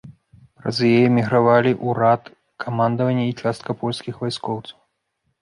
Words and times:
Праз 0.61 0.75
яе 0.87 1.01
эмігравалі 1.09 1.73
ўрад, 1.89 2.23
камандаванне 2.65 3.27
і 3.29 3.37
частка 3.45 3.77
польскіх 3.85 4.15
вайскоўцаў. 4.27 4.77